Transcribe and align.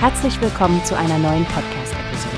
Herzlich 0.00 0.40
willkommen 0.40 0.84
zu 0.84 0.96
einer 0.96 1.18
neuen 1.18 1.44
Podcast-Episode. 1.46 2.36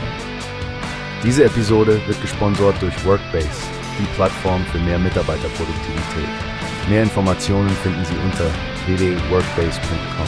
Diese 1.22 1.44
Episode 1.44 2.00
wird 2.06 2.18
gesponsert 2.22 2.80
durch 2.80 3.04
Workbase, 3.04 3.50
die 3.98 4.06
Plattform 4.14 4.64
für 4.64 4.78
mehr 4.78 4.98
Mitarbeiterproduktivität. 4.98 6.28
Mehr 6.88 7.02
Informationen 7.02 7.68
finden 7.68 8.02
Sie 8.06 8.14
unter 8.24 8.46
www.workbase.com. 8.86 10.26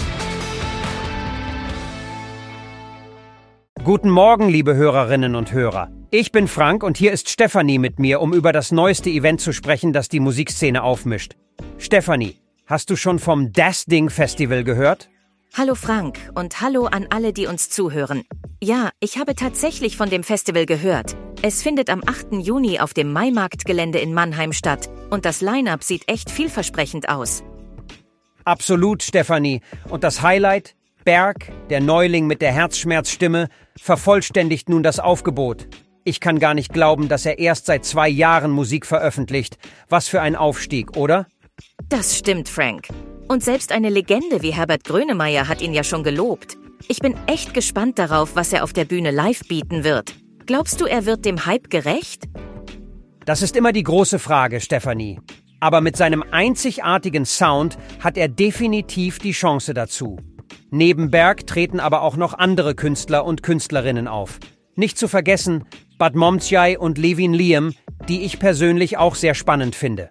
Guten 3.82 4.10
Morgen, 4.10 4.50
liebe 4.50 4.74
Hörerinnen 4.74 5.34
und 5.34 5.52
Hörer. 5.52 5.90
Ich 6.10 6.32
bin 6.32 6.46
Frank 6.48 6.82
und 6.82 6.98
hier 6.98 7.12
ist 7.12 7.30
Stefanie 7.30 7.78
mit 7.78 7.98
mir, 7.98 8.20
um 8.20 8.34
über 8.34 8.52
das 8.52 8.72
neueste 8.72 9.08
Event 9.08 9.40
zu 9.40 9.52
sprechen, 9.52 9.94
das 9.94 10.10
die 10.10 10.20
Musikszene 10.20 10.82
aufmischt. 10.82 11.36
Stefanie, 11.78 12.42
hast 12.66 12.90
du 12.90 12.96
schon 12.96 13.18
vom 13.18 13.54
Das 13.54 13.86
Ding 13.86 14.10
Festival 14.10 14.64
gehört? 14.64 15.08
Hallo 15.54 15.74
Frank 15.74 16.18
und 16.34 16.62
hallo 16.62 16.86
an 16.86 17.08
alle, 17.10 17.34
die 17.34 17.46
uns 17.46 17.68
zuhören. 17.68 18.24
Ja, 18.62 18.88
ich 19.00 19.18
habe 19.18 19.34
tatsächlich 19.34 19.98
von 19.98 20.08
dem 20.08 20.24
Festival 20.24 20.64
gehört. 20.64 21.14
Es 21.42 21.62
findet 21.62 21.90
am 21.90 22.02
8. 22.06 22.32
Juni 22.40 22.80
auf 22.80 22.94
dem 22.94 23.12
Maimarktgelände 23.12 23.98
in 23.98 24.14
Mannheim 24.14 24.54
statt 24.54 24.88
und 25.10 25.26
das 25.26 25.42
Line-up 25.42 25.84
sieht 25.84 26.08
echt 26.08 26.30
vielversprechend 26.30 27.10
aus. 27.10 27.44
Absolut, 28.46 29.02
Stefanie. 29.02 29.60
Und 29.90 30.04
das 30.04 30.22
Highlight? 30.22 30.74
Berg, 31.04 31.52
der 31.68 31.82
Neuling 31.82 32.26
mit 32.26 32.40
der 32.40 32.52
Herzschmerzstimme, 32.52 33.48
vervollständigt 33.76 34.70
nun 34.70 34.82
das 34.82 35.00
Aufgebot. 35.00 35.68
Ich 36.02 36.20
kann 36.20 36.38
gar 36.38 36.54
nicht 36.54 36.72
glauben, 36.72 37.08
dass 37.08 37.26
er 37.26 37.38
erst 37.38 37.66
seit 37.66 37.84
zwei 37.84 38.08
Jahren 38.08 38.52
Musik 38.52 38.86
veröffentlicht. 38.86 39.58
Was 39.90 40.08
für 40.08 40.22
ein 40.22 40.34
Aufstieg, 40.34 40.96
oder? 40.96 41.26
Das 41.90 42.16
stimmt, 42.16 42.48
Frank. 42.48 42.88
Und 43.32 43.42
selbst 43.42 43.72
eine 43.72 43.88
Legende 43.88 44.42
wie 44.42 44.52
Herbert 44.52 44.84
Grönemeyer 44.84 45.48
hat 45.48 45.62
ihn 45.62 45.72
ja 45.72 45.84
schon 45.84 46.02
gelobt. 46.02 46.58
Ich 46.86 46.98
bin 46.98 47.14
echt 47.26 47.54
gespannt 47.54 47.98
darauf, 47.98 48.36
was 48.36 48.52
er 48.52 48.62
auf 48.62 48.74
der 48.74 48.84
Bühne 48.84 49.10
live 49.10 49.40
bieten 49.48 49.84
wird. 49.84 50.14
Glaubst 50.44 50.82
du, 50.82 50.84
er 50.84 51.06
wird 51.06 51.24
dem 51.24 51.46
Hype 51.46 51.70
gerecht? 51.70 52.24
Das 53.24 53.40
ist 53.40 53.56
immer 53.56 53.72
die 53.72 53.84
große 53.84 54.18
Frage, 54.18 54.60
Stefanie. 54.60 55.18
Aber 55.60 55.80
mit 55.80 55.96
seinem 55.96 56.22
einzigartigen 56.30 57.24
Sound 57.24 57.78
hat 58.00 58.18
er 58.18 58.28
definitiv 58.28 59.18
die 59.18 59.32
Chance 59.32 59.72
dazu. 59.72 60.18
Neben 60.70 61.10
Berg 61.10 61.46
treten 61.46 61.80
aber 61.80 62.02
auch 62.02 62.18
noch 62.18 62.34
andere 62.34 62.74
Künstler 62.74 63.24
und 63.24 63.42
Künstlerinnen 63.42 64.08
auf. 64.08 64.40
Nicht 64.76 64.98
zu 64.98 65.08
vergessen 65.08 65.64
Bad 65.96 66.16
Momtjai 66.16 66.78
und 66.78 66.98
Levin 66.98 67.32
Liam, 67.32 67.72
die 68.10 68.24
ich 68.24 68.38
persönlich 68.38 68.98
auch 68.98 69.14
sehr 69.14 69.32
spannend 69.32 69.74
finde. 69.74 70.10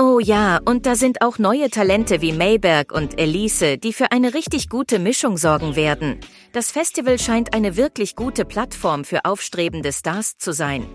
Oh 0.00 0.20
ja, 0.20 0.60
und 0.64 0.86
da 0.86 0.94
sind 0.94 1.22
auch 1.22 1.38
neue 1.40 1.70
Talente 1.70 2.22
wie 2.22 2.32
Mayberg 2.32 2.92
und 2.92 3.18
Elise, 3.18 3.78
die 3.78 3.92
für 3.92 4.12
eine 4.12 4.32
richtig 4.32 4.68
gute 4.68 5.00
Mischung 5.00 5.36
sorgen 5.36 5.74
werden. 5.74 6.20
Das 6.52 6.70
Festival 6.70 7.18
scheint 7.18 7.52
eine 7.52 7.76
wirklich 7.76 8.14
gute 8.14 8.44
Plattform 8.44 9.04
für 9.04 9.24
aufstrebende 9.24 9.92
Stars 9.92 10.38
zu 10.38 10.52
sein. 10.52 10.86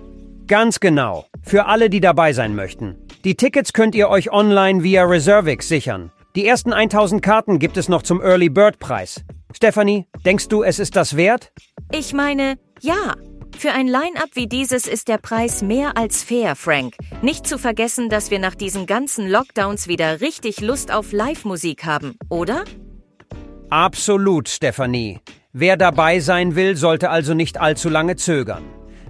Ganz 0.47 0.79
genau. 0.79 1.25
Für 1.41 1.65
alle, 1.65 1.89
die 1.89 1.99
dabei 1.99 2.31
sein 2.31 2.55
möchten. 2.55 2.95
Die 3.25 3.35
Tickets 3.35 3.73
könnt 3.73 3.93
ihr 3.93 4.07
euch 4.07 4.31
online 4.31 4.83
via 4.83 5.03
Reservix 5.03 5.67
sichern. 5.67 6.13
Die 6.37 6.47
ersten 6.47 6.71
1000 6.71 7.21
Karten 7.21 7.59
gibt 7.59 7.75
es 7.75 7.89
noch 7.89 8.03
zum 8.03 8.21
Early 8.21 8.47
Bird 8.47 8.79
Preis. 8.79 9.21
Stephanie, 9.53 10.07
denkst 10.25 10.47
du, 10.47 10.63
es 10.63 10.79
ist 10.79 10.95
das 10.95 11.17
wert? 11.17 11.51
Ich 11.91 12.13
meine, 12.13 12.57
ja. 12.79 13.15
Für 13.57 13.71
ein 13.71 13.87
Line-up 13.87 14.29
wie 14.33 14.47
dieses 14.47 14.87
ist 14.87 15.07
der 15.07 15.17
Preis 15.17 15.61
mehr 15.61 15.95
als 15.97 16.23
fair, 16.23 16.55
Frank. 16.55 16.95
Nicht 17.21 17.47
zu 17.47 17.57
vergessen, 17.57 18.09
dass 18.09 18.29
wir 18.29 18.39
nach 18.39 18.55
diesen 18.55 18.85
ganzen 18.85 19.29
Lockdowns 19.29 19.87
wieder 19.87 20.21
richtig 20.21 20.59
Lust 20.59 20.91
auf 20.91 21.11
Live-Musik 21.11 21.85
haben, 21.85 22.17
oder? 22.29 22.65
Absolut, 23.69 24.49
Stephanie. 24.49 25.19
Wer 25.53 25.77
dabei 25.77 26.19
sein 26.19 26.55
will, 26.55 26.75
sollte 26.75 27.09
also 27.09 27.33
nicht 27.33 27.59
allzu 27.59 27.89
lange 27.89 28.15
zögern. 28.15 28.63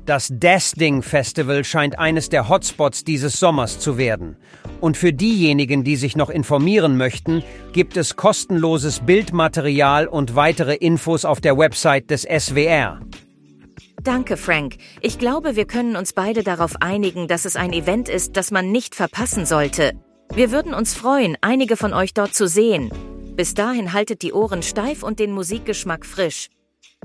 Das 0.05 0.27
Desting 0.29 1.01
Festival 1.01 1.63
scheint 1.63 1.97
eines 1.97 2.27
der 2.27 2.49
Hotspots 2.49 3.05
dieses 3.05 3.39
Sommers 3.39 3.79
zu 3.79 3.97
werden. 3.97 4.35
Und 4.81 4.97
für 4.97 5.13
diejenigen, 5.13 5.85
die 5.85 5.95
sich 5.95 6.17
noch 6.17 6.29
informieren 6.29 6.97
möchten, 6.97 7.41
gibt 7.71 7.95
es 7.95 8.17
kostenloses 8.17 8.99
Bildmaterial 8.99 10.07
und 10.07 10.35
weitere 10.35 10.75
Infos 10.75 11.23
auf 11.23 11.39
der 11.39 11.57
Website 11.57 12.09
des 12.09 12.23
SWR. 12.23 12.99
Danke, 14.03 14.35
Frank. 14.35 14.75
Ich 14.99 15.17
glaube, 15.17 15.55
wir 15.55 15.65
können 15.65 15.95
uns 15.95 16.11
beide 16.11 16.43
darauf 16.43 16.81
einigen, 16.81 17.29
dass 17.29 17.45
es 17.45 17.55
ein 17.55 17.71
Event 17.71 18.09
ist, 18.09 18.35
das 18.35 18.51
man 18.51 18.71
nicht 18.71 18.95
verpassen 18.95 19.45
sollte. 19.45 19.93
Wir 20.33 20.51
würden 20.51 20.73
uns 20.73 20.93
freuen, 20.93 21.37
einige 21.39 21.77
von 21.77 21.93
euch 21.93 22.13
dort 22.13 22.33
zu 22.33 22.47
sehen. 22.47 22.91
Bis 23.35 23.53
dahin 23.53 23.93
haltet 23.93 24.21
die 24.21 24.33
Ohren 24.33 24.61
steif 24.61 25.03
und 25.03 25.19
den 25.19 25.31
Musikgeschmack 25.31 26.05
frisch. 26.05 26.49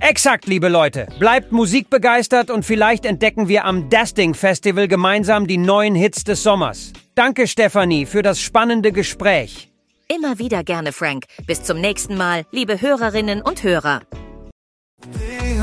Exakt, 0.00 0.46
liebe 0.46 0.68
Leute. 0.68 1.06
Bleibt 1.18 1.52
musikbegeistert 1.52 2.50
und 2.50 2.64
vielleicht 2.64 3.04
entdecken 3.04 3.48
wir 3.48 3.64
am 3.64 3.88
Dasting 3.90 4.34
Festival 4.34 4.88
gemeinsam 4.88 5.46
die 5.46 5.56
neuen 5.56 5.94
Hits 5.94 6.24
des 6.24 6.42
Sommers. 6.42 6.92
Danke, 7.14 7.46
Stefanie, 7.46 8.06
für 8.06 8.22
das 8.22 8.40
spannende 8.40 8.92
Gespräch. 8.92 9.70
Immer 10.08 10.38
wieder 10.38 10.64
gerne, 10.64 10.92
Frank. 10.92 11.26
Bis 11.46 11.62
zum 11.62 11.80
nächsten 11.80 12.16
Mal, 12.16 12.44
liebe 12.50 12.80
Hörerinnen 12.80 13.42
und 13.42 13.62
Hörer. 13.62 14.02